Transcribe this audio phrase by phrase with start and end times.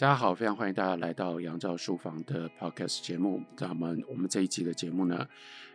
[0.00, 3.42] 大家好，非常欢迎大家来到杨照书房的 Podcast 节目。
[3.56, 5.26] 咱们我们这一集的节目呢，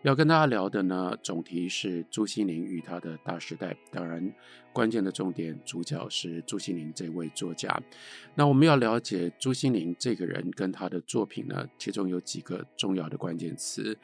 [0.01, 3.75] 要跟大家聊的呢，总题是朱西甯与他的大时代。
[3.91, 4.33] 当然，
[4.71, 7.77] 关键的重点主角是朱西甯这位作家。
[8.33, 13.99] 那我们要了解朱西甯这个人跟他的作品呢，其中有几个重要的关键词。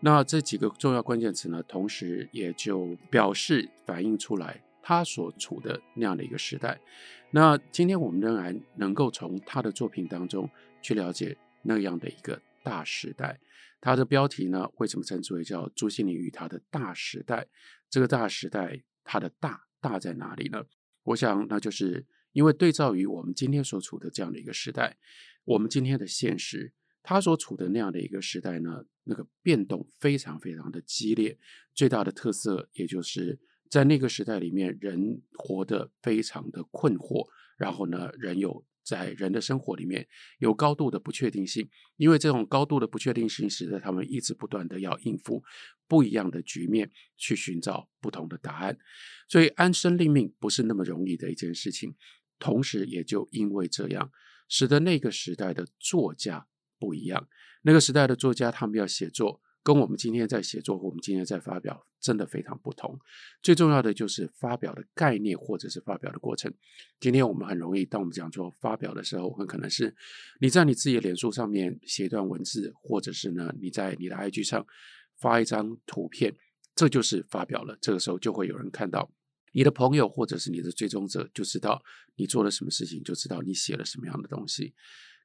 [0.00, 6.80] 那这几个重要关键词呢，同时也就表示反映出来他所处的那样的一个时代。
[7.30, 10.50] 那今天我们仍然能够从他的作品当中
[10.82, 13.40] 去了解那样的一个大时代。
[13.80, 17.48] 他的标题呢，为什么称之为叫朱西甯与他的大时代？
[17.88, 20.62] 这个大时代，它的大大在哪里呢？
[21.04, 24.98] 我想，那就是因为对照于我们今天所处的这样的一个时代，
[25.44, 26.72] 我们今天的现实，
[27.02, 31.38] 他所处的那样的一个时代呢，那个变动非常非常的激烈。
[31.74, 33.40] 最大的特色，也就是。
[33.72, 40.06] 在那个时代里面，人活得非常的困惑，然后呢，人有在人的生活里面
[40.40, 45.42] 有高度的不确定性，因为这种高度的不确定性使得他们一直不断的要应付
[45.88, 48.76] 不一样的局面，去寻找不同的答案，
[49.26, 51.94] 所以安身立命不是那么容易的一件事情。
[52.38, 54.12] 同时，也就因为这样，
[54.50, 56.46] 使得那个时代的作家
[56.78, 57.26] 不一样。
[57.62, 59.40] 那个时代的作家，他们要写作。
[59.62, 62.98] 跟我们今天在写作和，我们今天在发表，真的非常不同。
[63.42, 66.52] 最重要的就是发表的概念，或者是发表的过程。
[66.98, 69.94] 今天我们很容易，当我们讲说发表的时候，很可能是
[70.40, 74.66] 你在你自己的脸书上面写一段文字，或者是呢你在你的 IG 上
[75.16, 76.34] 发一张图片，
[76.74, 77.78] 这就是发表了。
[77.80, 79.12] 这个时候就会有人看到
[79.52, 81.80] 你的朋友，或者是你的追踪者，就知道
[82.16, 84.74] 你做了什么事情，就知道你写了什么样的东西。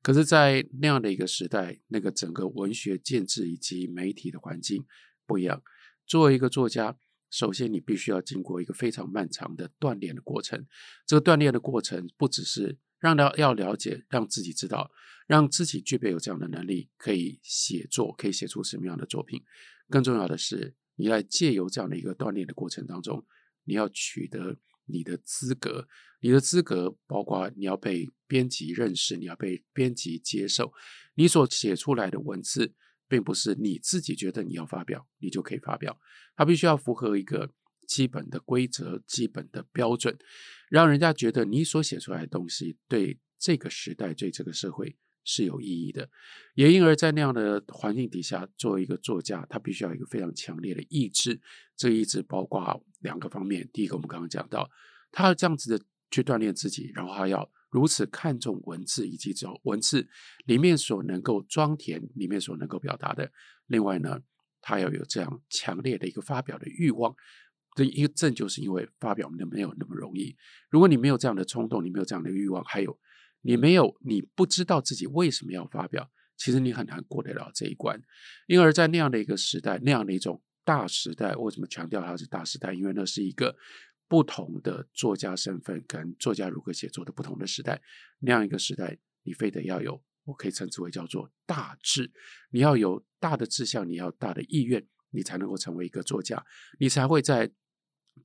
[0.08, 4.86] 可是，在那样的一个时代，那个整个文学建制以及媒体的环境
[5.26, 5.62] 不一样。
[6.06, 6.98] 作为一个作家，
[7.30, 10.66] 首先你必须要经过一个非常漫长的锻炼的过程。
[11.06, 14.90] 这个锻炼的过程，不只是让他要了解，让自己知道，
[15.28, 19.44] 让自己具备有这样的能力，可以写作，可以写出什么样的作品。
[19.90, 23.26] 更重要的是，你在借由这样的一个锻炼的过程当中，
[23.66, 24.56] 你要取得。
[24.88, 25.88] 你的资格，
[26.22, 30.74] 你的资格包括你要被编辑认识，你要被编辑接受。
[31.16, 32.74] 你所写出来的文字，
[33.08, 36.00] 并不是你自己觉得你要发表，你就可以发表。
[36.36, 37.52] 它必须要符合一个
[37.88, 40.18] 基本的规则、基本的标准，
[40.70, 44.98] 让人家觉得你所写出来的东西对这个时代、对这个社会
[45.28, 46.10] 是有意义的。
[46.56, 51.40] 也因而，在那样的环境底下，作为一个作家，他必须要有一个非常强烈的意志。
[51.76, 52.84] 这个意志包括。
[53.02, 54.68] 两个方面，第一个我们刚刚讲到，
[55.12, 60.10] 他要这样子的去锻炼自己，然后他要如此看重文字以及这种文字
[60.48, 63.32] 里面所能够装填、里面所能够表达的。
[63.68, 64.20] 另外呢，
[64.62, 67.16] 他要有这样强烈的一个发表的欲望。
[67.76, 70.36] 这一个正就是因为发表没有那么容易。
[70.72, 73.00] 如果你没有这样的冲动，你没有这样的欲望，还有
[73.48, 78.00] 你没有你不知道自己为什么要发表，其实你很难过得了这一关。
[78.46, 80.44] 因而，在那样的一个时代，那样的一种。
[80.68, 82.74] 大时代为什么强调它是大时代？
[82.74, 83.56] 因为那是一个
[84.06, 87.82] 不同的作家身份跟作家如何写作的不同的时代。
[88.20, 92.12] 那样一个时代，你非得要有，我可以称之为叫做大志。
[92.52, 96.46] 你要有大的志向，你要大的意愿，你才能够成为一个作家，
[96.82, 97.50] 你才会在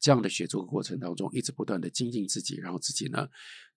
[0.00, 3.28] 这样的写作过程当中一直不断的精进自己，然后自己呢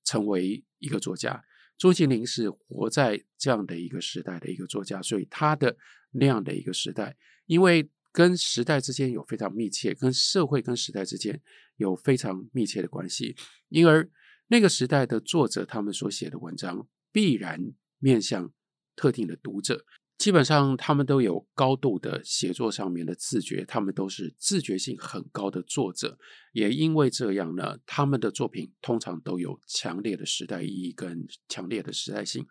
[0.05, 1.43] 成为一个作家。
[1.77, 5.75] 朱西甯是活在这样的一个时代的一个作家，所以他的
[6.11, 7.17] 那样的一个时代，
[7.47, 7.89] 因为。
[8.15, 11.41] 跟时代之间有非常密切，跟社会跟时代之间
[11.75, 13.35] 有非常密切的关系，
[13.67, 14.09] 因而
[14.47, 17.59] 那个时代的作者他们所写的文章必然
[17.99, 18.53] 面向
[18.95, 19.85] 特定的读者，
[20.17, 26.17] 基本上他们都有高度的写作上面的自觉，他们都是自觉性很高的作者，
[26.53, 32.45] 也因为这样呢，他们的作品通常都有强烈的时代意义跟强烈的时代性，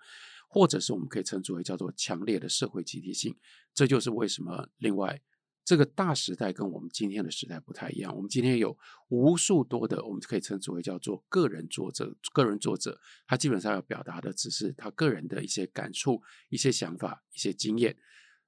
[0.49, 3.35] 或者是我们可以称之为叫做强烈的社会集体性，
[3.75, 5.23] 这就是为什么另外。
[5.65, 8.15] 这个大时代跟我们今天的时代不太一样。
[8.15, 8.77] 我们今天有
[9.09, 12.15] 无数多的，我们可以称之为叫做个人作者。
[12.35, 17.97] 个人作者，他基本上要表达的只是他个人的一些感触、一些想法、一些经验。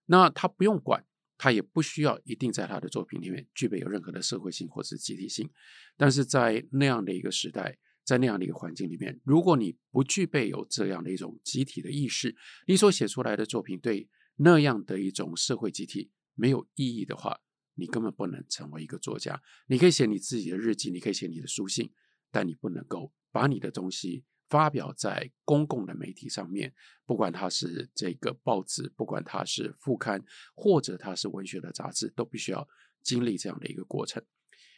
[0.04, 1.04] 那他不用管，
[1.38, 5.48] 他也不需要一定在他的作品里面具备有任何的社会性或是集体性。
[5.96, 12.36] 但是在那样的一个时代，在那样的一个环境里面，如果你不具备有这样的一种集体的意识，
[12.66, 14.06] 你所写出来的作品对
[14.36, 16.10] 那样的一种社会集体。
[16.36, 17.40] 没有意义的话，
[17.74, 19.42] 你根本不能成为一个作家。
[19.66, 21.90] 你可以写你自己的日记，你可以写你的书信，
[22.30, 26.72] 但你不能够把你的东西发表在公共的媒体上面。
[27.04, 30.24] 不管它是这个报纸，不管它是副刊，
[30.54, 32.68] 或者它是文学的杂志，都必须要
[33.02, 34.22] 经历这样的一个过程。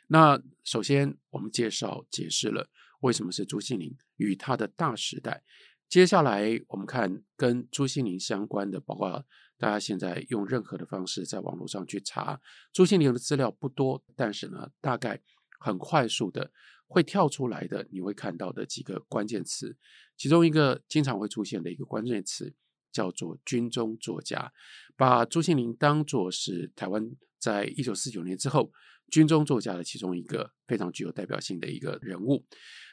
[0.08, 2.70] 那首先，我们介绍解释了
[3.00, 5.42] 为什么是朱西甯与他的大时代。
[5.88, 9.24] 接下来我们看跟朱西甯相关的，包括
[9.56, 12.40] 大家现在用任何的方式在网络上去查
[12.72, 15.20] 朱西甯的资料不多，但是呢，大概
[15.58, 16.52] 很快速的
[16.86, 19.76] 会跳出来的，你会看到的几个关键词，
[20.16, 22.54] 其中一个经常会出现的一个关键词
[22.92, 24.52] 叫做军中作家，
[24.94, 28.70] 把朱西甯当作是台湾在一九四九年之后
[29.10, 32.44] 军中作家的其中一个非常具有代表性的一个人物。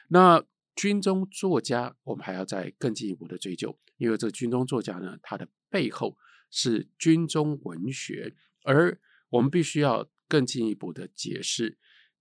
[0.08, 0.42] 那
[0.76, 6.16] 军中作家，我们还要再更进一步的追究，因为这军中作家呢，他的背后
[6.50, 9.00] 是军中文学，而
[9.30, 11.78] 我们必须要更进一步的解释。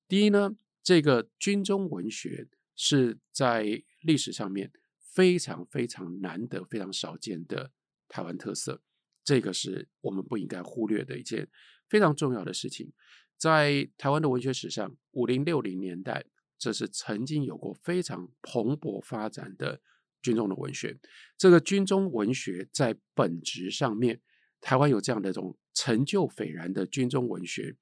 [0.07, 2.47] 第一呢，这个军中文学
[2.77, 7.73] 是在历史上面非常非常难得、非常少见的
[8.07, 8.81] 台湾特色，
[9.25, 11.49] 这个是我们不应该忽略的一件
[11.89, 12.93] 非常重要的事情。
[13.37, 16.25] 在台湾的文学史上，五零六零年代。
[16.57, 19.81] 这是曾经有过非常蓬勃发展的
[20.21, 20.97] 军中的文学。
[21.37, 24.21] 这个军中文学在本质上面，
[24.61, 27.75] 台湾有这样的一种成就斐然的军中文学，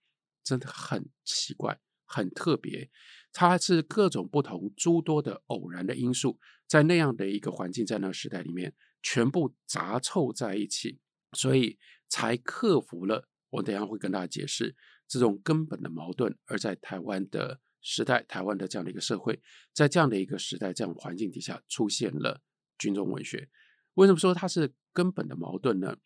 [0.44, 2.90] 真的很奇怪，很特别。
[3.32, 11.00] 它是各种不同诸多的偶然的因素，在那样的一个环境，在那个时代里面，全部杂凑在一起，
[11.32, 11.78] 所以
[12.10, 13.30] 才克服了。
[13.52, 14.76] 我等下会跟大家解释
[15.08, 17.62] 这种根本的矛盾，而在台湾的。
[17.84, 19.40] 时代，台湾的这样的一个社会，
[19.74, 22.42] 在这样的一个时代、这样环境底下，出现了
[22.80, 23.50] 军中文学。
[23.96, 25.98] 为什么说它是根本的矛盾呢？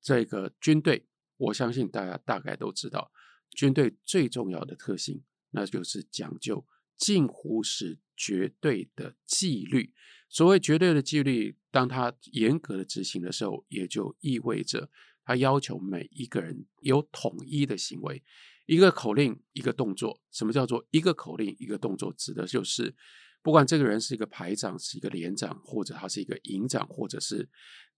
[0.00, 3.12] 这个军队，我相信大家大概都知道，
[3.50, 6.64] 军队最重要的特性，那就是讲究
[6.96, 9.92] 近乎是绝对的纪律。
[10.28, 14.88] 所谓绝对的纪律，当它严格的执行的时候，也就意味着
[15.24, 18.22] 它要求每一个人有统一的行为。
[18.70, 20.22] 一个口令，一个动作。
[20.30, 22.14] 什么叫做一个口令，一个动作？
[22.16, 22.94] 指的就是，
[23.42, 27.48] 不管这个人是一个排长，是一个连长，或者他是一个营长，或者是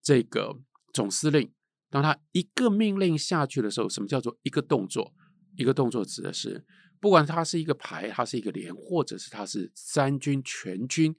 [0.00, 0.58] 这个
[0.94, 1.52] 总司令，
[1.90, 5.12] 当他一个命令下去的时候，什么叫做一个动作？
[5.58, 6.64] 一个动作指的是，
[6.98, 11.14] 不管他是一个排，他是一个连，或者是他是三军全军，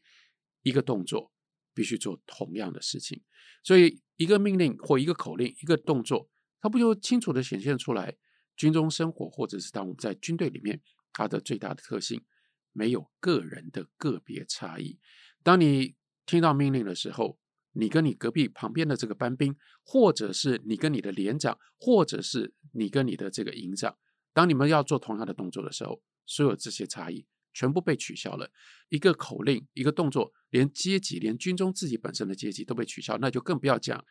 [0.63, 1.31] 一个动作
[1.75, 3.21] 必须做同样的事情。
[3.63, 6.27] 所以，一个命令或一个口令，一个动作，
[6.59, 8.17] 它不就清楚地显现出来？
[8.55, 12.23] 军中生活，或者是当我们在军队里面，它的最大的特性，
[12.71, 14.99] 没有个人的个别差异。
[15.41, 15.95] 当你
[16.25, 17.39] 听到命令的时候，
[17.73, 23.97] 你跟你隔壁旁边的这个班兵，或者是你跟你的连长，或者是你跟你的这个营长，
[24.33, 28.51] 当你们要做同样的动作的时候，所有这些差异全部被取消了。
[28.89, 34.05] 一个口令，一个动作，连阶级，连军中自己本身的阶级都被取消，那就更不要讲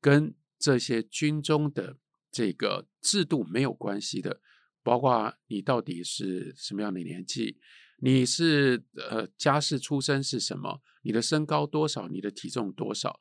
[0.00, 1.98] 跟这些军中的。
[2.32, 4.40] 这个制度没有关系的，
[4.82, 7.58] 包括你到底是什么样的年纪，
[7.98, 13.20] 你是呃家世出身是什么，你的身高多少，你的体重多少，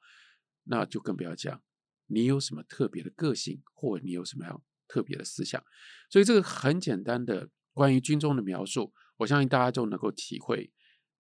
[0.64, 1.62] 那就更不要讲
[2.08, 5.64] 你有什么特别的个性，或你有什么样特别的思想。
[6.10, 10.72] 所以这个很简单的关于军中的描述，我相信大家就能够体会，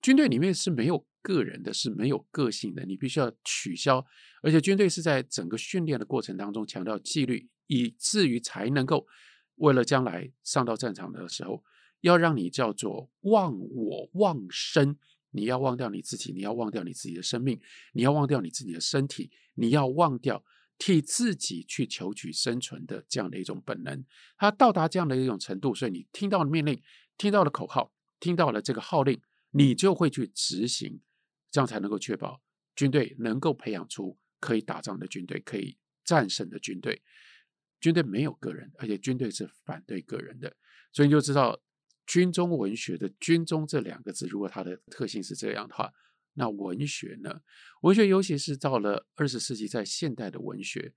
[0.01, 4.05] 军队里面是没有个人的，是没有个性的，你必须要取消，
[4.43, 7.49] 而且军队是在整个训练的过程当中强调纪律。
[7.71, 9.07] 以至于才能够
[9.55, 11.63] 为了将来上到战场的时候，
[12.01, 14.99] 要让你叫做忘我忘生，
[15.31, 17.61] 你要忘掉你自己，你要忘掉你自己的生命，
[17.93, 20.45] 你要忘掉你自己的身体，你要忘掉
[20.79, 24.05] 替自己去求取生存的这样的一种本能。
[24.37, 26.83] 它到达这样的一种程度，所以你听到了命令，
[27.17, 29.21] 听到了口号，听到了这个号令，
[29.53, 31.01] 你就会去执行，
[31.53, 32.43] 这样才能够确保
[32.75, 37.01] 军队能够培养出可以打仗的军队，可以战胜的军队。
[37.81, 40.55] 军队没有个人，而且军队是反对个人的，
[40.93, 41.59] 所以你就知道
[42.07, 45.93] 军中文学的“军中”这两个字，如果它的特性是这样的话，
[46.35, 47.41] 那文学呢？
[47.83, 50.95] 文学尤其是到了二十世纪，在现代的文学，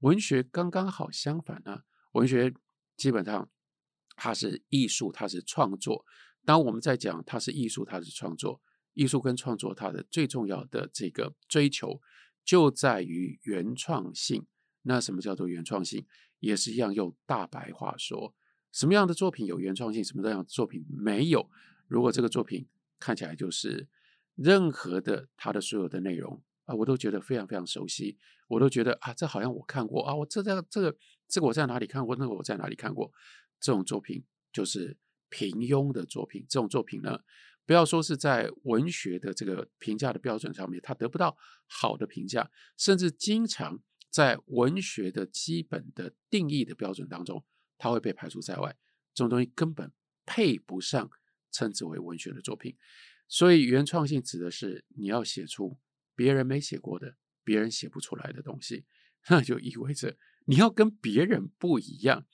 [0.00, 1.82] 文学刚刚好相反呢。
[2.12, 2.52] 文学
[2.96, 3.50] 基本上
[4.16, 6.04] 它是艺术，它是创作。
[6.44, 8.60] 当我们在讲它是艺术，它是创作，
[8.94, 12.00] 艺术跟创作它的最重要的这个追求，
[12.44, 14.46] 就在于原创性。
[14.82, 16.06] 那什么叫做原创性？
[16.38, 18.34] 也是一样用大白话说，
[18.72, 21.50] 什么样的作品有原创性，什么样的作品没有？
[21.86, 22.66] 如果这个作品
[22.98, 23.86] 看起来就是
[24.36, 28.16] 任何的它的所有的内容啊，我都觉得非常非常熟悉，
[28.48, 30.96] 我都觉得啊，这好像我看过啊，我这这这个
[31.28, 33.12] 这个我在哪里看过，那个我在哪里看过？
[33.60, 34.96] 这种作品就是
[35.28, 36.46] 平庸的作品。
[36.48, 37.18] 这种作品呢，
[37.66, 43.78] 不要说是在文学的这个评价的标准上面，它得不到好的评价，甚至经常。
[44.10, 47.44] 在文学的基本的定义的标准当中，
[47.78, 48.76] 它会被排除在外。
[49.14, 49.92] 这种东西根本
[50.26, 51.10] 配不上
[51.50, 52.76] 称之为文学的作品。
[53.28, 55.78] 所以，原创性指的是你要写出
[56.16, 58.84] 别人没写过的、别人写不出来的东西，
[59.28, 62.26] 那就意味着你要跟别人不一样。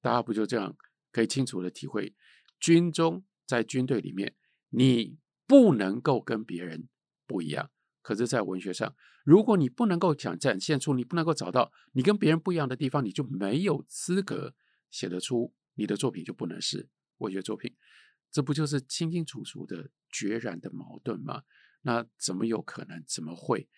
[0.00, 0.76] 大家不就这样
[1.10, 2.14] 可以清楚的体会，
[2.58, 4.34] 军中在军队里面，
[4.70, 6.88] 你不能够跟别人
[7.26, 7.70] 不一样。
[8.08, 14.54] 可是，在文学上，如果你不能够想展现出，你不能够找到你跟别人不一样的地方，你就没有资格
[14.90, 16.88] 写得出你的作品，就不能是
[17.18, 17.76] 文学作品。
[18.30, 21.42] 这不就是清清楚楚的决然的矛盾吗？
[21.82, 23.04] 那怎么有可能？
[23.06, 23.68] 怎么会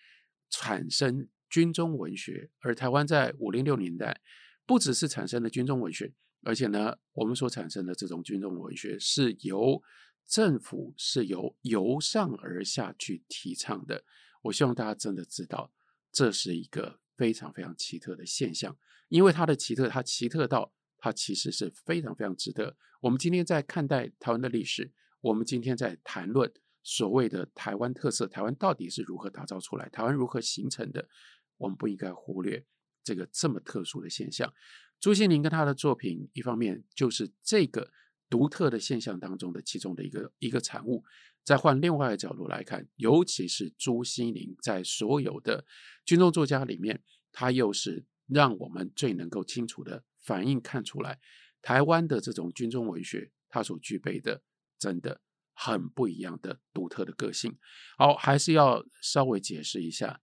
[0.48, 2.52] 产生军中文学？
[2.60, 4.20] 而台湾在五零六年代，
[4.64, 9.82] 不只是产生了军中文学，而且呢，我们所产生的这种军中文学是由
[10.30, 14.04] 政府是由由上而下去提倡的。
[14.42, 15.72] 我希望大家真的知道，
[16.12, 22.76] 这是一个非常非常奇特的现象，因为它的奇特，它奇特到它其实是非常非常值得。
[23.00, 26.48] 我们今天在看待台湾的历史，我们今天在谈论
[26.84, 31.08] 所谓的台湾特色，台湾到底是如何打造出来，台湾如何形成的，
[31.56, 32.64] 我们不应该忽略
[33.02, 34.54] 这个这么特殊的现象。
[35.00, 37.90] 朱西甯跟他的作品，一方面就是这个。
[38.30, 41.04] 独特的现象当中的其中的一个一个产物，
[41.44, 45.66] 再换另外一个角度来看，尤其是朱西甯在所有的
[46.06, 51.18] 军中作家里面，他又是让我们最能够清楚的反映看出来，
[51.60, 54.42] 台湾的这种军中文学，它所具备的
[54.78, 55.20] 真的
[55.52, 57.58] 很不一样的独特的个性。
[57.98, 60.20] 好，还是要稍微解释一下，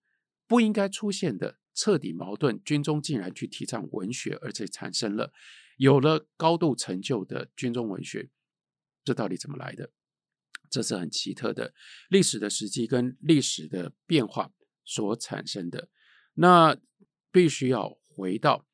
[0.48, 5.34] 不应该出现的彻底矛盾，军中竟然去提倡文学，而且产生了。
[5.78, 8.30] 有了高度成就的军中文学，
[9.04, 9.92] 这到底怎么来的？
[10.70, 11.74] 这是很奇特的
[12.10, 14.52] 历史的时机跟历史的变化
[14.84, 15.90] 所产生的。
[16.34, 16.78] 那
[17.32, 18.68] 必须要回到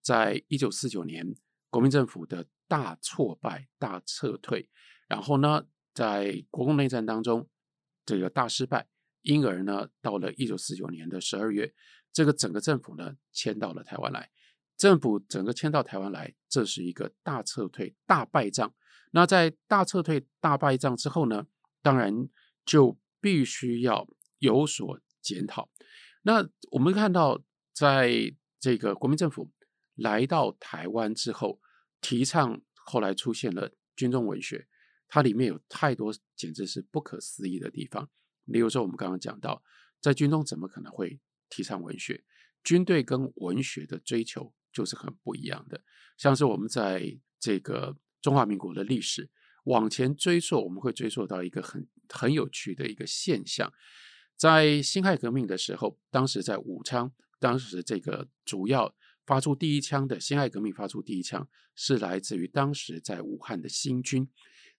[0.00, 1.34] 在一九四九年
[1.68, 4.70] 国民政府的大挫败、大撤退，
[5.08, 7.48] 然后呢，在国共内战当中
[8.06, 8.88] 这个大失败，
[9.22, 11.74] 因而呢，到了一九四九年的十二月，
[12.12, 14.30] 这个整个政府呢迁到了台湾来。
[14.80, 18.74] 政府整个迁到台湾来，这是一个大撤退、大败仗。
[19.10, 21.46] 那在大撤退、大败仗之后呢，
[21.82, 22.26] 当然
[22.64, 24.08] 就必须要
[24.38, 25.68] 有所检讨。
[26.22, 27.42] 那我们看到，
[27.74, 29.52] 在这个国民政府
[29.96, 31.60] 来到台湾之后，
[32.00, 34.66] 提倡后来出现了军中文学，
[35.08, 38.08] 它里面有太多简直是不可思议的地方。
[38.46, 39.62] 例如说，我们刚刚讲到，
[40.00, 41.20] 在军中怎么可能会
[41.50, 42.24] 提倡文学？
[42.64, 44.54] 军队跟文学的追求。
[44.72, 45.82] 就是很不一样的，
[46.16, 49.28] 像是我们在这个中华民国的历史
[49.64, 53.72] 往前追溯，我们会追溯到一个很很有趣的一个现象，
[54.36, 58.94] 在辛亥革命的时候，当时在武昌，当时这个主要
[59.26, 64.28] 发出第一枪的辛亥革命发出第一枪，是来自于当时在武汉的新军，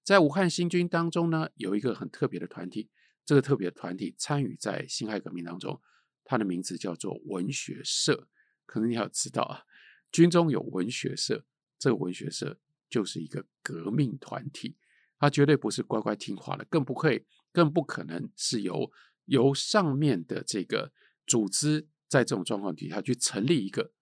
[0.04, 2.90] 在武汉新军当中呢，有一个很特别的团体，
[3.26, 5.80] 这个特别的团体参与在辛亥革命当中，
[6.24, 8.28] 它的名字叫做文学社，
[8.66, 9.64] 可能你要知道啊。
[10.12, 11.46] 军中有文学社，
[11.80, 14.76] 这个文学社就是一个革命团体，
[15.18, 18.92] 它绝对不是乖乖听话的，更不会，更不可能是由
[19.26, 20.92] 由上面的这个
[21.26, 23.94] 组织在这种状况底下去成立一个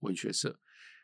[0.00, 0.60] 文学社。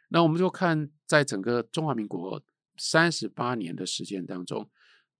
[0.08, 2.42] 那我们就看，在整个中华民国
[2.76, 4.70] 三十八年的时间当中，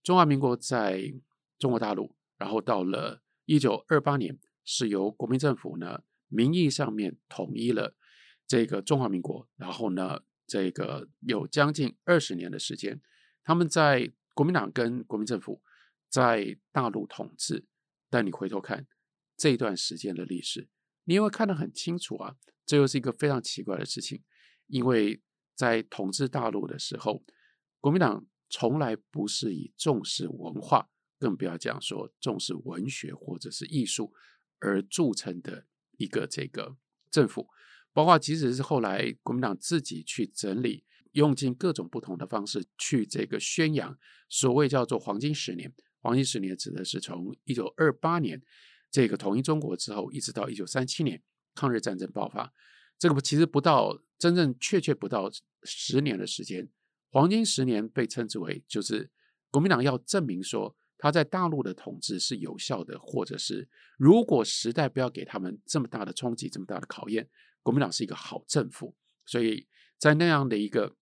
[0.01, 1.13] 中华民国在
[1.59, 7.95] 中国大陆，然后到了一九二八年，是由国民政府呢名义上面统一了。
[8.53, 13.01] 这个中华民国，然后呢，这个有将近二十年的时间，
[13.43, 15.63] 他们在国民党跟国民政府
[16.07, 17.65] 在大陆统治。
[18.11, 18.85] 但你回头看
[19.35, 20.69] 这一段时间的历史，
[21.05, 22.35] 你会看得很清楚啊。
[22.63, 24.21] 这又是一个非常奇怪的事情，
[24.67, 25.19] 因为
[25.55, 27.23] 在统治大陆的时候，
[27.79, 34.13] 国民党从来不是以重视文化，更不要讲说重视文学或者是艺术
[34.59, 35.65] 而著称的
[35.97, 36.77] 一个这个
[37.09, 37.49] 政府。
[37.93, 43.97] 包括即使是后来国民党自己去整理，用尽各种不同的方式去这个宣扬
[44.27, 45.71] 所谓叫做黄金十年。
[46.01, 48.41] 黄金十年指的是从一九二八年
[48.91, 51.21] 这个统一中国之后，一直到一九三七年
[51.55, 52.51] 抗日战争爆发，
[52.99, 55.31] 这个其实不到真正确切不到
[55.63, 56.67] 十年的时间。
[57.11, 59.09] 黄金十年被称之为就是
[59.51, 67.29] 国民党要证明说他在大陆的统治是有效的，或者是如果时代不要给他们这么大的冲击，这么大的考验。
[67.63, 69.67] 国民党是一个好政府，所以
[69.97, 70.95] 在那样的一个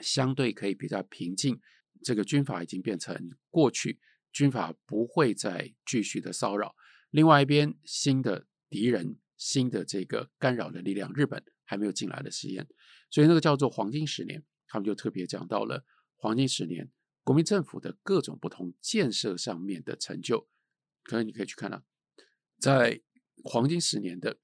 [0.00, 1.60] 相对可以比较平静，
[2.02, 4.00] 这个军阀已经变成过去，
[4.32, 6.74] 军阀不会再继续的骚扰。
[7.10, 12.68] 另外一边，新的敌人、新的这个干扰的力量，日本还没有进来的实验，
[13.10, 15.84] 所以那个叫做黄金十年，他们就特别讲到了
[16.16, 16.90] 黄金十年
[17.24, 20.48] 国民政府的各种不同建设上面的成就。
[21.02, 21.82] 可能你可以去看到，
[22.58, 23.00] 在
[23.42, 24.38] 黄金十年的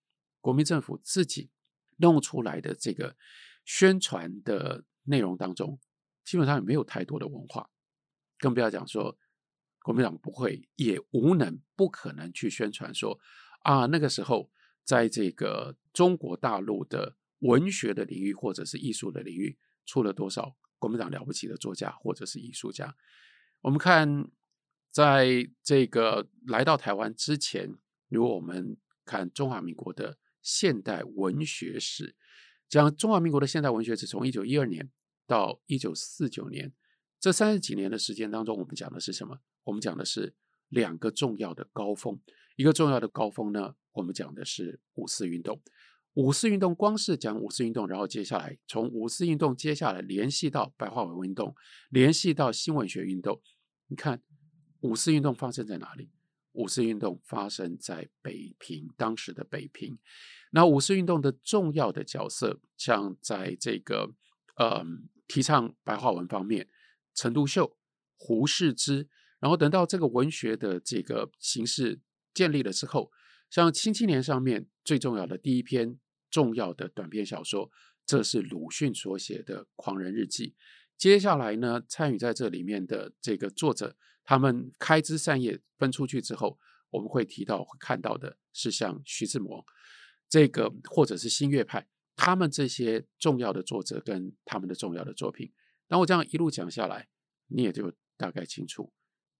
[0.44, 1.50] 国民政府自己
[1.96, 3.16] 弄出来的这个
[3.64, 5.80] 宣传的内容当中，
[6.22, 7.70] 基本上也没有太多的文化，
[8.38, 9.16] 更不要讲说
[9.80, 13.18] 国民党不会也无能不可能去宣传说
[13.62, 14.50] 啊，那个时候
[14.82, 22.94] 在这个中国大陆的文学的领域或者是艺术的领域出了多少国民党了不起的作家或者是艺术家。
[23.62, 24.30] 我们看，
[24.90, 27.78] 在这个来到台湾之前，
[28.10, 32.14] 如果我们看中华民国的现代文学史，
[32.68, 34.90] 讲中华民国的现代文学史，从一九一二年
[35.26, 36.72] 到一九四九年
[37.18, 39.40] 这三十几年的时间当中，我们讲的是什么？
[39.64, 40.34] 我们讲的是
[40.68, 42.20] 两个重要的高峰。
[42.56, 45.60] 一个重要的高峰呢，我们讲的是五四运动。
[46.12, 51.56] 五四运动光是讲五四运动，然后接下来从五四运动接下来联系到白话文运动，
[51.88, 53.40] 联系到新文学运动。
[53.86, 54.22] 你看，
[54.80, 56.10] 五四运动发生在哪里？
[56.54, 59.98] 五四运动发生在北平，当时的北平。
[60.50, 64.14] 那五四运动的重要的角色，像在这个
[64.56, 64.84] 呃
[65.28, 66.68] 提倡白话文方面，
[67.14, 67.76] 陈独秀、
[68.16, 69.08] 胡适之，
[69.40, 72.00] 然后等到这个文学的这个形式
[72.32, 73.10] 建立了之后，
[73.50, 75.98] 像《新青年》上面最重要的第一篇
[76.30, 77.70] 重要的短篇小说，
[78.06, 80.50] 这是鲁迅所写的《狂人日记》。
[80.96, 86.58] 接下来呢，参与在这里面的这个作者，他们开枝散叶分出去之后，
[86.90, 89.64] 我们会提到会看到的是像徐志摩，
[90.28, 95.52] 这个或者是新月派，他们这些重要的作者跟他们的重要的作品。
[95.86, 97.08] 当我这样一路讲下来，
[97.48, 98.92] 你也就大概清楚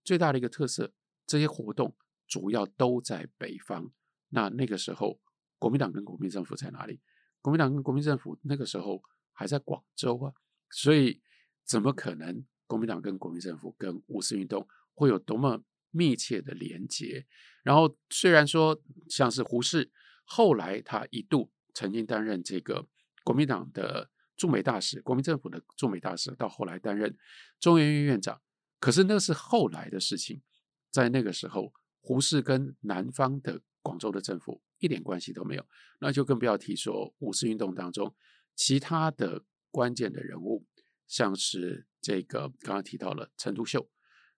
[0.03, 0.93] 最大的一个特色，
[1.25, 1.95] 这些活动
[2.27, 3.91] 主要都在北方。
[4.29, 5.19] 那那个时候，
[5.57, 7.01] 国民党跟国民政府在哪里？
[7.41, 9.01] 国民党跟国民政府那个时候
[9.33, 10.33] 还在广州啊，
[10.69, 11.21] 所以。
[11.67, 12.45] 怎么可能？
[12.67, 17.25] 国民党跟国民政府跟五四运动会有多么密切的连结？
[17.63, 19.91] 然后虽然说像是胡适，
[20.23, 22.87] 后来他一度曾经担任这个
[23.23, 27.15] 国民党的驻美大使，国民政府的驻美大使，到后来担任
[27.59, 28.41] 中研院院长，
[28.79, 30.41] 可是那是后来的事情。
[30.91, 35.65] 在那个时候，胡适跟南方的广州的政府一点关系都没有，
[35.99, 38.15] 那就更不要提说五四运动当中
[38.55, 40.65] 其他的关键的人物。
[41.07, 43.89] 像是这个刚刚提到了陈独秀，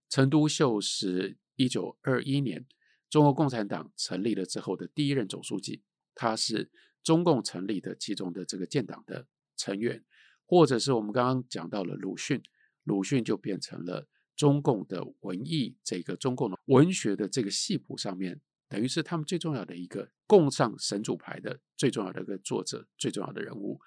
[0.07, 2.65] 陈独秀是一九二一年
[3.09, 5.83] 中国共产党成立了之后的第一任总书记，
[6.15, 6.71] 他是
[7.03, 9.27] 中共成立的其中的这个建党的
[9.57, 10.01] 成员，
[10.45, 12.41] 或者是我们刚刚讲到了鲁迅，
[12.85, 23.81] 鲁迅就变成了中共的文艺这个中共的文学的这个系谱上面，等于是他们最重要的一个共上神主牌的最重要的一个作者，最重要的人物。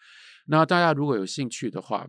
[0.48, 2.06] 那大家如果有兴趣的话，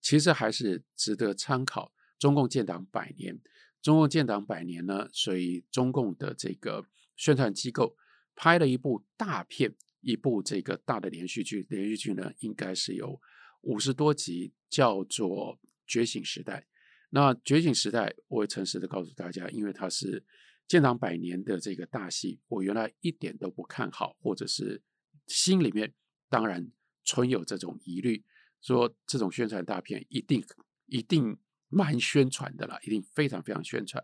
[0.00, 1.92] 其实还是值得参考。
[2.18, 3.40] 中共建党百年，
[3.80, 6.84] 中共建党百年呢，所以中共的这个
[7.16, 7.96] 宣传机构
[8.34, 11.64] 拍了一部大片，一部这个大的连续剧。
[11.70, 13.20] 连续剧呢，应该是有
[13.60, 15.56] 五十多集，叫做
[15.86, 16.60] 《觉醒时代》。
[17.10, 20.24] 那《觉醒时代》，我会诚实的告诉大家，因为它是
[20.66, 24.82] 建党百年的这个大戏，我原来一点都不看好，或者是
[25.28, 25.94] 心里面
[26.28, 26.68] 当然
[27.04, 28.24] 存有这种疑虑。
[28.60, 30.44] 说这种宣传大片一定
[30.86, 34.02] 一定蛮宣传的啦，一定非常非常宣传。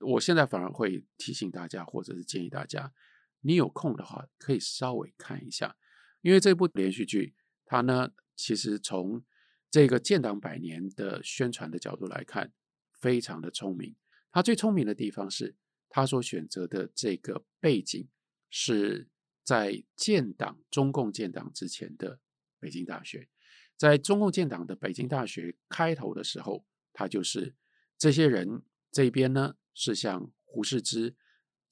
[0.00, 2.92] 我现在反而会提醒大家，或者是建议大家，
[3.40, 5.76] 你有空的话可以稍微看一下，
[6.22, 9.24] 因为这部连续剧它呢，其实从
[9.70, 12.52] 这个建党百年的宣传的角度来看，
[13.00, 13.96] 非常的聪明。
[14.30, 15.56] 它最聪明的地方是，
[15.88, 18.08] 它所选择的这个背景
[18.50, 19.08] 是
[19.44, 22.18] 在建党中共建党之前的
[22.58, 23.28] 北京大学。
[23.76, 27.56] 在中共建党的北京大学开头的时候，他就是
[27.98, 31.16] 这些人这边呢，是像胡适之、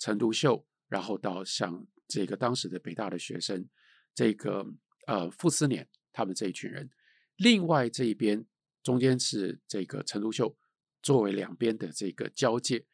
[0.00, 3.68] 陈独秀，然后到像这个当时的北大的学生，
[4.14, 4.66] 这个
[5.06, 6.90] 呃傅斯年他们这一群人。
[7.36, 8.44] 另外这一边
[8.82, 10.56] 中间是这个陈独秀
[11.02, 12.84] 作为两边的这个交界，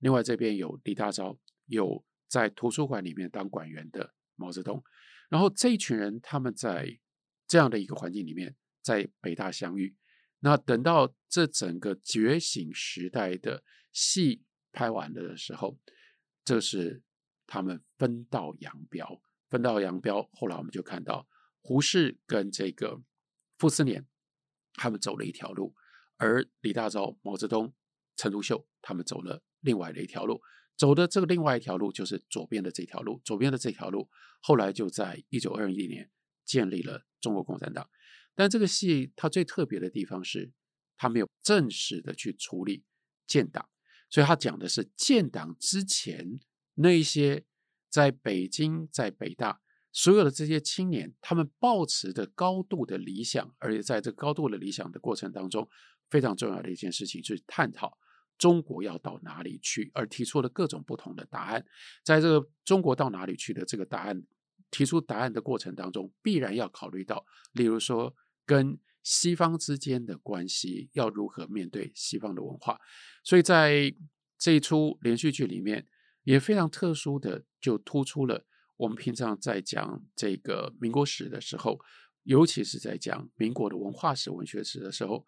[0.00, 4.82] 另外这边有李大钊，有在图书馆里面当馆员的毛泽东，
[5.30, 6.98] 然后这一群人他们在。
[7.46, 9.96] 这样的一个环境里面，在北大相遇。
[10.40, 15.78] 那等到这整个觉醒时代的戏拍完了的时候，
[16.44, 17.02] 这是
[17.46, 19.22] 他们分道扬镳。
[19.48, 21.26] 分道扬镳，后来我们就看到
[21.62, 23.00] 胡适跟这个
[23.58, 24.06] 傅斯年
[24.74, 25.74] 他们走了一条路，
[26.16, 27.72] 而李大钊、毛泽东、
[28.16, 30.40] 陈独秀他们走了另外的一条路。
[30.76, 33.22] 走的这个另外一条路就是左边的这条路。
[33.24, 34.10] 左边的这条路，
[34.42, 36.10] 后来就在一九二一年
[36.46, 37.04] 建立了。
[37.20, 37.90] 中国共产党，
[38.36, 40.52] 但这个戏它最特别的地方是，
[40.96, 42.84] 它没有正式的去处理
[43.26, 43.68] 建党，
[44.08, 46.38] 所以它讲的是建党之前
[46.74, 47.44] 那一些
[47.90, 55.68] 在北京，在北大，所有的这些青年，他们抱持的高度的理想，而且在这高度的理想的过程当中，
[56.08, 57.98] 非常重要的一件事情就是探讨
[58.38, 61.66] 中国要到哪里去，而提出了各种不同的答案。
[62.04, 64.22] 在这个中国到哪里去的这个答案
[64.76, 72.78] 提出答案的过程当中，必然要考虑到，例如说跟西方之间的关系要如何面对西方的文化，
[73.24, 73.94] 所以在
[74.36, 75.86] 这一出连续剧里面
[76.24, 78.44] 也非常特殊的，就突出了
[78.76, 81.80] 我们平常在讲这个民国史的时候，
[82.24, 85.24] 尤其是在讲民国的文化史、文学史的时候，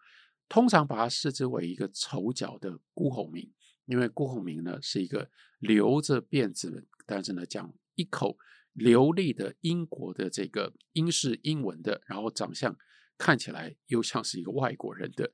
[0.47, 3.51] 通常把它视之为一个丑角的辜鸿铭，
[3.87, 8.37] 因为辜鸿铭呢是一个留着辫子，但是呢讲一口
[8.73, 12.77] 流利的英国的这个英式英文的，然后长相。
[13.21, 15.29] 看起来又像是一个外国人的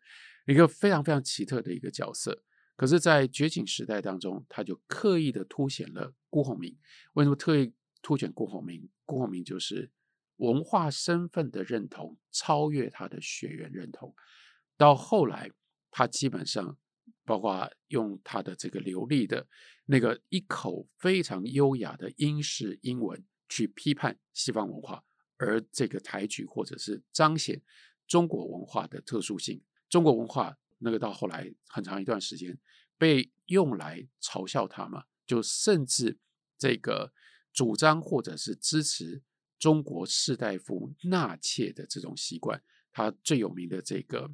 [0.47, 2.43] 一个非常非常奇特的一个角色，
[2.75, 6.75] 可是，在觉醒时代当中，他就刻意的凸显了辜鸿铭。
[7.13, 7.71] 为什么特意
[8.01, 8.89] 凸显辜鸿铭？
[9.05, 9.91] 辜鸿铭就是
[10.37, 14.15] 文化身份的认同超越他的血缘认同。
[14.77, 15.51] 到后来，
[15.91, 16.79] 他基本上
[17.25, 19.47] 包括用他的这个流利的
[19.85, 25.03] 那个一口非常优雅的英式英文去批判西方文化。
[25.37, 27.61] 而这个抬举或者是彰显
[28.07, 32.57] 中国文化的特殊性，中国文化那个到后来很长一段时间
[32.97, 36.17] 被用来嘲笑他嘛，就甚至
[36.57, 37.11] 这个
[37.51, 39.21] 主张或者是支持
[39.59, 44.33] 中国士大夫纳妾的这种习惯，他最有名的这个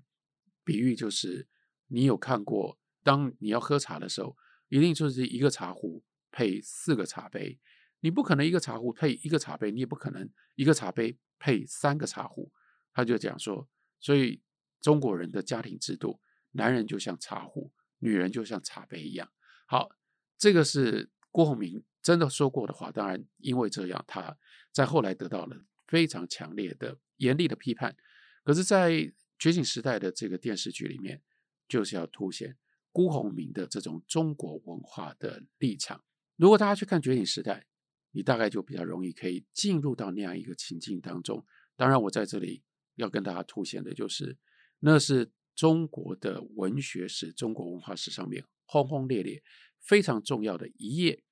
[0.63, 1.47] 比喻就是，
[1.87, 4.37] 你有看过，当你要喝茶的时候，
[4.69, 7.59] 一定就是一个茶壶配四个茶杯。
[7.99, 12.51] 你不可能一个茶壶配一个茶杯，你也不可能一个茶杯配三个茶壶。
[12.93, 13.67] 他就讲说，
[13.99, 14.41] 所以
[14.81, 16.19] 中国人的家庭制度，
[16.51, 19.31] 男人就像茶壶，女人就像茶杯一样。
[19.67, 19.91] 好，
[20.37, 22.91] 这个是郭鸿铭真的说过的话。
[22.91, 24.37] 当然，因为这样，他
[24.71, 27.95] 在后来得到了非常强烈的、严厉的批判。
[28.43, 31.21] 可是，在觉醒时代的这个电视剧里面，
[31.67, 32.57] 就是要凸显
[32.91, 36.03] 辜鸿铭的这种中国文化的立场。
[36.35, 37.65] 如果大家去看觉醒时代，
[38.11, 41.45] 你大概就比较容易可以进入到那样一个情境当中。
[41.75, 42.63] 当然，我在这里
[42.95, 44.37] 要跟大家凸显的就是，
[44.79, 49.43] 那是中国的文学史、中国文化史上面轰轰烈烈、
[49.79, 51.23] 非常重要的一页。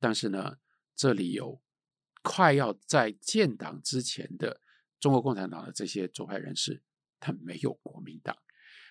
[0.00, 0.58] 但是呢，
[0.94, 1.62] 这里有
[2.22, 4.60] 快要在建党之前的
[4.98, 6.82] 中国共产党的这些左派人士，
[7.20, 8.36] 他没有国民党，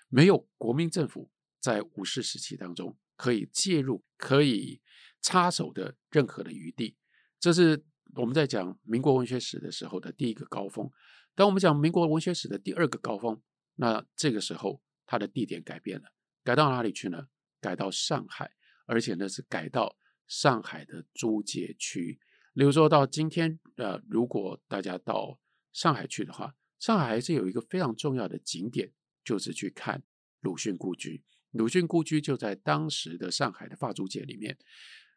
[0.07, 1.29] 没有国民政府
[1.63, 4.81] 在五四时期当中可以介入、可以
[5.21, 6.97] 插手的任何的余地。
[7.39, 10.91] 这是我们在讲民国文学史的时候的第一个高峰。
[11.33, 13.41] 当我们讲民国文学史的第二个高峰，
[13.75, 16.11] 那这个时候它的地点改变了，
[16.43, 17.27] 改到哪里去呢？
[17.61, 18.51] 改到上海，
[18.85, 19.95] 而且呢是改到
[20.27, 22.19] 上海的租界区。
[22.55, 25.39] 例如说到今天，呃，如果大家到
[25.71, 28.91] 上海去的话，上海还是有一个非常重要的景点，
[29.23, 30.03] 就是去看
[30.41, 31.23] 鲁迅故居。
[31.53, 34.57] 鲁迅故居就在当时的上海的法租界里面。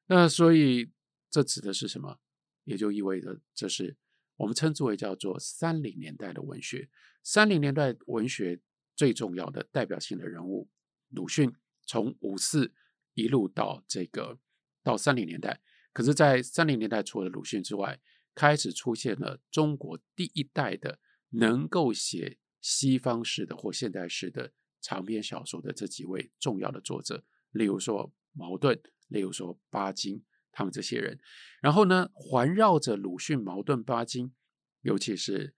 [0.07, 0.91] 那所以。
[1.29, 2.19] 这指的是什么？
[2.65, 3.97] 也就意味着这是
[4.37, 6.89] 我们称之为叫做三零年代的文学。
[7.23, 8.59] 三零年代文学
[8.95, 10.71] 最重要的代表性的人物，
[11.11, 11.53] 鲁迅，
[11.85, 12.73] 从五四
[13.15, 14.39] 一路到这个
[14.83, 15.61] 到三零年代。
[15.93, 18.01] 可是，在三零年代除了鲁迅之外，
[18.35, 24.53] 开始出现了中国第一代的能够写西方式的或现代式的
[24.87, 30.23] 长篇小说的这几位重要的作者，例如说茅盾，例如说巴金。
[30.59, 31.21] 他们这些人，
[31.61, 34.33] 然后呢，环绕着鲁迅、茅盾、巴金，
[34.81, 35.55] 尤其是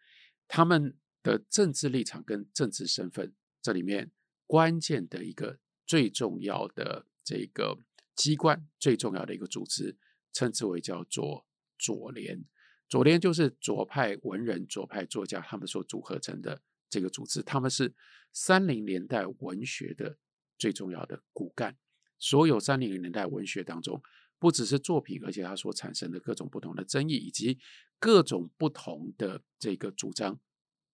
[0.48, 4.10] 他们的政治立场跟政治身份，这里面
[4.44, 7.78] 关键的一个最重要的这个
[8.16, 9.96] 机关，最重要的一个组织，
[10.32, 11.46] 称之为叫做
[11.78, 12.44] 左联。
[12.88, 17.94] 左联就是左派文人、左派作家他们所组合成的这个组织，他们是
[18.32, 20.18] 三零年代文学的
[20.58, 21.76] 最重要的骨干。
[22.18, 24.02] 所有三零年代文学当中。
[24.40, 27.58] 不只是作品，而且它所产生的各种不同的争议，以及
[27.98, 30.38] 各种不同的这个主张，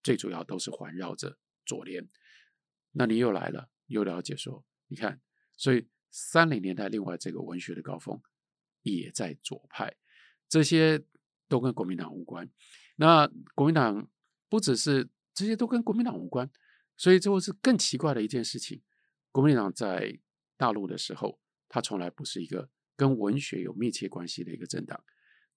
[0.02, 2.08] 最主要都是环绕着左联。
[2.92, 5.20] 那你又来了，又了解说，你看，
[5.58, 8.18] 所以三零年代另外这个文学的高峰
[8.80, 9.94] 也在左派，
[10.48, 11.04] 这些
[11.46, 12.50] 都跟国民党无关。
[12.96, 14.08] 那国民党
[14.48, 16.50] 不只是这些都跟国民党无关，
[16.96, 18.82] 所以这是更奇怪的一件事情。
[19.32, 20.20] 国民党在
[20.56, 22.70] 大陆的时候，它从来不是一个。
[22.96, 25.04] 跟文学有密切关系的一个政党，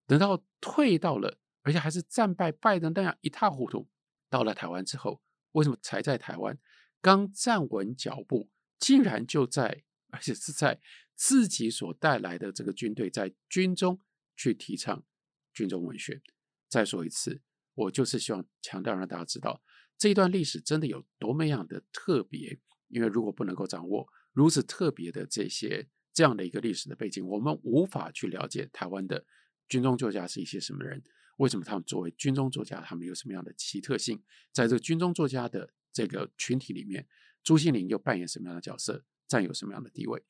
[0.08, 3.88] 等到退到了，而且还是战败败的那样一塌糊涂，
[4.28, 6.58] 到了台湾之后，为什么才在台湾
[7.00, 10.82] 刚站稳脚步，竟然就在，而且是在
[11.14, 14.02] 自己所带来的这个军队在军中
[14.36, 15.06] 去提倡
[15.54, 16.24] 军中文学。
[16.68, 17.44] 再说一次，
[17.76, 19.62] 我就是希望强调让大家知道
[19.98, 22.60] 这一段历史真的有多么样的特别。
[22.90, 29.26] 因为如果不能够掌握如此特别的这些这样的一个历史的背景，我们无法去了解台湾的
[29.68, 31.04] 军中作家是一些什么人。
[31.36, 34.24] 为什么他们作为军中作家，他们有什么样的奇特性？
[34.54, 37.06] 在这个军中作家的这个群体里面，
[37.44, 40.24] 朱西甯又扮演什么样的角色，占有什么样的地位？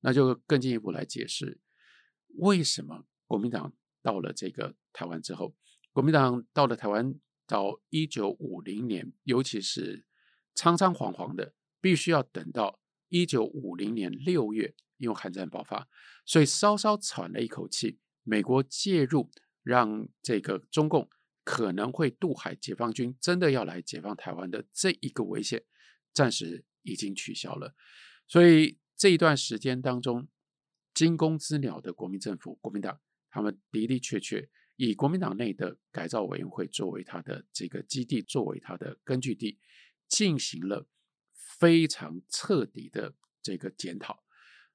[0.00, 1.60] 那就更进一步来解释，
[2.34, 5.54] 为什么国民党到了这个台湾之后，
[5.92, 7.14] 国民党到了台湾
[7.46, 10.04] 到一九五零年，尤其是
[10.54, 15.88] 仓仓皇皇的，必须要等到一九五零年六月，因为韩战爆发，
[16.24, 19.30] 所以稍稍喘了一口气，美国介入。
[19.66, 21.10] 让这个中共
[21.42, 25.64] 可能会渡海，解放军真的要来解放台湾的这一个危险，
[26.12, 27.74] 暂时已经取消了。
[28.28, 30.28] 所以这一段时间当中，
[30.94, 39.58] 惊弓之鸟的国民政府、国民党，他们的的确确以国民党内的改造委员会作为他的这个基地，作为他的根据地，
[40.08, 40.86] 进行了
[41.32, 44.22] 非常彻底的这个检讨。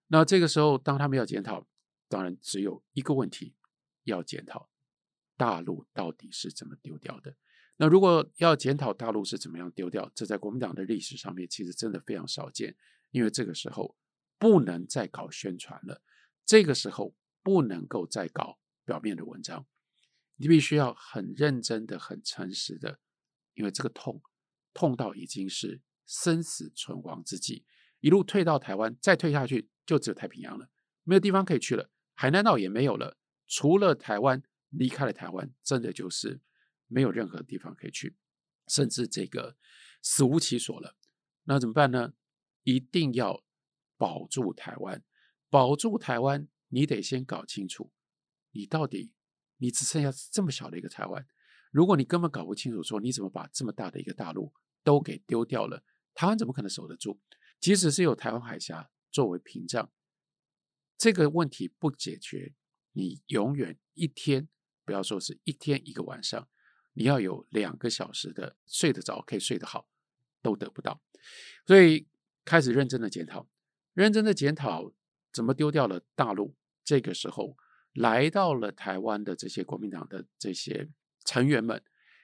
[0.08, 1.68] 那这个时候，当他们要检讨，
[2.10, 3.56] 当然只有一个问题
[4.04, 4.70] 要检讨。
[5.38, 7.36] 大陆到底是怎么丢掉的？
[7.78, 12.76] 那如果要检讨大陆是怎么样丢掉，这在国民党的历史上面其实真的非常少见。
[13.10, 13.98] 因为这个时候
[14.38, 16.04] 不能再搞宣传了，
[16.46, 19.66] 这个时候不能够再搞表面的文章，
[20.42, 23.00] 你必须要很认真的、很诚实的，
[23.54, 24.22] 因为这个痛
[24.74, 27.64] 痛到已经是生死存亡之际，
[28.00, 30.68] 一路退到台湾，再退下去就只有太平洋了，
[31.04, 34.44] 没有地方可以去了，海南岛也没有了，除了台湾。
[34.74, 36.40] 离开了台湾，真的就是
[36.88, 38.16] 没有任何地方可以去，
[38.70, 39.58] 甚至这个
[40.02, 40.96] 死无其所了。
[41.44, 42.14] 那怎么办呢？
[42.64, 43.44] 一定要
[43.98, 45.04] 保住台湾，
[45.50, 47.92] 保住台湾，你得先搞清楚，
[48.52, 49.12] 你到底
[49.62, 51.26] 你只剩下这么小的一个台湾。
[51.72, 54.52] 如果你根本搞不清楚，说你怎么把这么大的一个大陆
[54.84, 55.84] 都给丢掉了，
[56.16, 57.20] 台湾怎么可能守得住？
[57.60, 59.92] 即使是有台湾海峡作为屏障，
[60.98, 62.56] 这个问题不解决，
[62.94, 64.50] 你永远一天。
[64.84, 66.50] 不要说是一天一个晚上，
[66.94, 69.88] 你要有两个小时的睡得着，可以睡得好，
[70.42, 71.00] 都得不到。
[71.68, 72.08] 所以
[72.44, 73.48] 开始认真的检讨，
[73.94, 74.92] 认真的检讨
[75.32, 76.56] 怎么丢掉了大陆。
[76.84, 77.56] 这个时候
[77.94, 80.90] 来到了台湾的这些国民党的这些
[81.26, 81.84] 成员们，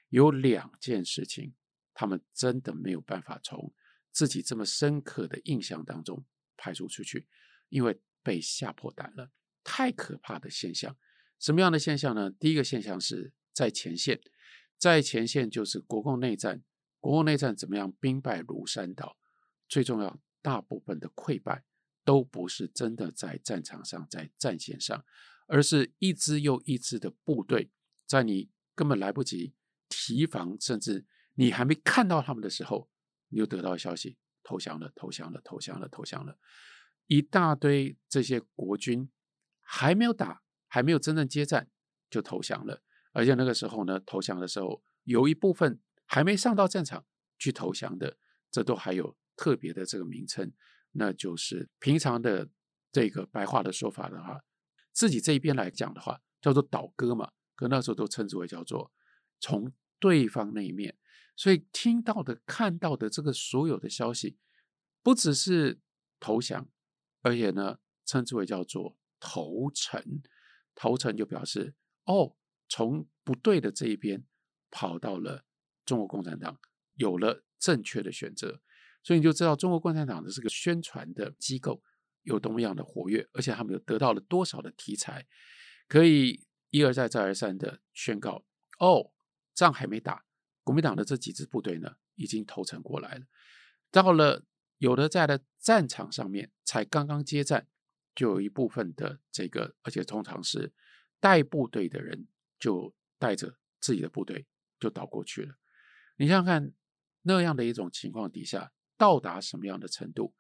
[0.10, 1.54] 有两件事情，
[1.94, 3.74] 他们真的没有办法从
[4.12, 6.26] 自己这么深刻的印象当中
[6.56, 7.28] 排除出去，
[7.70, 9.32] 因为被吓破胆了，
[9.64, 10.98] 太可怕的现象。
[11.40, 12.32] 什么样的现象呢？
[12.32, 14.20] 第一个现象是在前线，
[14.78, 16.64] 在前线就是国共内战。
[17.00, 17.92] 国共内战怎么样？
[18.00, 19.18] 兵败如山倒。
[19.70, 21.64] 最重要，大部分的溃败
[22.04, 25.06] 都不是真的在战场上，在战线上，
[25.48, 27.72] 而是一支又一支的部队，
[28.06, 29.56] 在你根本来不及
[29.90, 32.90] 提防，甚至你还没看到他们的时候，
[33.30, 36.38] 你就得到消息，投降了，投降了，投降了，投降了。
[37.08, 39.10] 一大堆这些国军
[39.62, 40.44] 还没有打。
[40.70, 41.72] 还没有真正接战
[42.10, 42.84] 就投降了，
[43.14, 47.06] 而且那个时候呢，投降的时候有一部分还没上到战场
[47.40, 48.18] 去投降的，
[48.52, 50.52] 这都还有特别的这个名称，
[50.92, 52.50] 那就是平常的
[52.92, 54.42] 这个白话的说法的话，
[54.98, 58.92] 自己这一边来讲的话叫做倒戈嘛，可那时候都称之为叫做
[59.40, 60.98] 从对方那一面，
[61.36, 64.40] 所以听到的、看到的这个所有的消息，
[65.04, 65.80] 不只是
[66.20, 66.68] 投降，
[67.22, 70.24] 而且呢称之为叫做投诚。
[70.74, 72.36] 投诚就表示哦，
[72.68, 74.26] 从不对的这一边
[74.72, 75.46] 跑到了
[75.86, 76.60] 中国共产党，
[76.96, 78.62] 有了正确的选择，
[79.04, 81.84] 所以你就知道中国共产党的这个宣传的机构
[82.28, 85.26] 有多么样的活跃，而且他们又得到了多少的题材，
[85.88, 88.46] 可以一而再再而三的宣告
[88.80, 89.12] 哦，
[89.54, 90.24] 仗还没打，
[90.64, 93.26] 国民党的这几支部队呢已经投诚过来了，
[93.90, 94.46] 到了
[94.78, 97.68] 有的在的战场上面才刚刚接战。
[98.18, 100.74] 就有一部分的这个，而且通常是
[101.20, 104.48] 带部队的人，就带着自己的部队
[104.80, 105.54] 就倒过去了。
[106.16, 106.74] 你想想看，
[107.22, 110.34] 那样的一种情况底下，到达什么样的程度？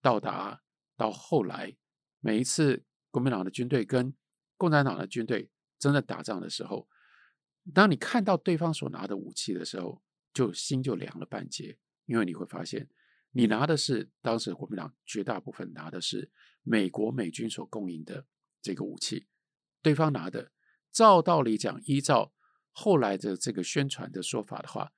[0.00, 0.62] 到达
[0.96, 1.76] 到后来，
[2.20, 4.14] 每一次国民党的军队跟
[4.56, 6.88] 共产党的军队真的打仗的时候，
[7.72, 10.02] 当你看到对方所拿的武器的时候，
[10.32, 12.88] 就心就凉了半截，因为你会发现。
[13.36, 16.30] 你拿的是当时国民党绝大部分拿的是
[16.62, 18.26] 美国美军所供应的
[18.62, 19.26] 这个武器，
[19.82, 20.52] 对方拿的，
[20.92, 22.32] 照道理讲，依照
[22.70, 24.92] 后来的这个宣传的说法的话，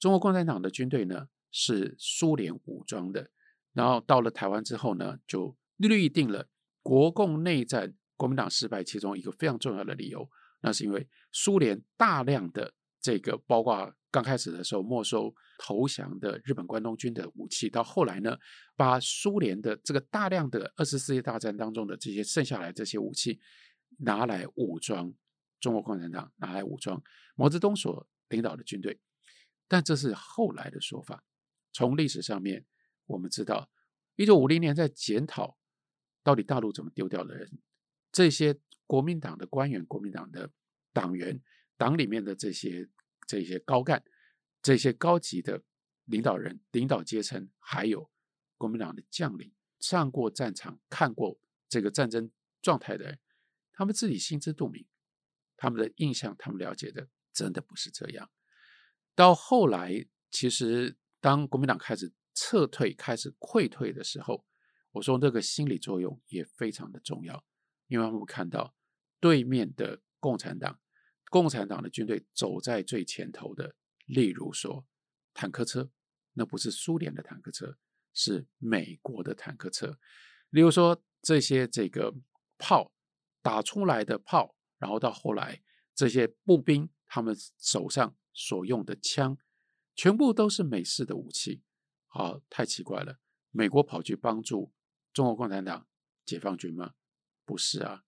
[0.00, 3.30] 中国共产党的军队呢是苏联武装的，
[3.76, 6.48] 然后到了台湾之后呢，就预定了
[6.82, 10.26] 国共内战国民党失败其中一个非常重要的理由，
[10.62, 18.34] 那是因为苏联大量的这个，包括刚开始的时候没收投降的日本关东军的武器，到后来呢，
[18.76, 23.38] 把苏联的这个大量的二次世界大战当中的这些剩下来这些武器
[23.98, 25.12] 拿来武装
[25.60, 27.02] 中国共产党，拿来武装
[27.34, 28.98] 毛泽东所领导的军队。
[29.68, 31.22] 但这是后来的说法。
[31.74, 32.64] 从历史上面
[33.06, 33.70] 我们知道，
[34.16, 35.56] 一九五零年在检讨
[36.22, 37.58] 到底大陆怎么丢掉的人。
[38.12, 40.50] 这些国民党的官员、国民党的
[40.92, 41.42] 党员、
[41.76, 42.88] 党里面的这些
[43.26, 44.02] 这些高干、
[44.62, 45.62] 这些高级的
[46.04, 48.10] 领导人、领导阶层，还有
[48.56, 51.38] 国民党的将领，上过战场、看过
[51.68, 52.30] 这个战争
[52.62, 53.18] 状态的人，
[53.72, 54.86] 他们自己心知肚明，
[55.56, 58.30] 他们的印象、他们了解的，真的不是这样。
[59.14, 64.44] 到后来，其实当国民党开始撤退、开始溃退的时候，
[64.92, 67.44] 我说这个心理作用也非常的重要。
[67.88, 68.74] 因为我们看到
[69.18, 70.78] 对面的共产党，
[71.30, 74.86] 共产党的军队走在最前头的，例如说
[75.32, 75.90] 坦克车，
[76.34, 77.78] 那不是苏联的坦克车，
[78.12, 79.98] 是美国的坦克车。
[80.50, 82.14] 例如说这些这个
[82.58, 82.92] 炮
[83.40, 85.62] 打出来的炮，然后到后来
[85.94, 89.38] 这些步兵他们手上所用的枪，
[89.94, 91.62] 全部都是美式的武器。
[92.16, 93.18] 啊，太奇怪了，
[93.50, 94.72] 美国跑去帮助
[95.12, 95.86] 中国共产党
[96.24, 96.94] 解放军吗？
[97.44, 98.04] 不是啊，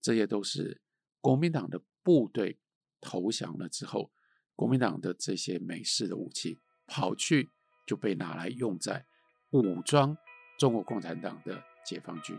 [0.00, 0.82] 这些都是
[1.20, 2.58] 国民党的部队
[3.00, 4.12] 投降了之后，
[4.54, 7.50] 国民党的这些美式的武器跑去
[7.86, 9.06] 就被拿来用在
[9.50, 10.16] 武装
[10.58, 12.38] 中国共产党的解放军。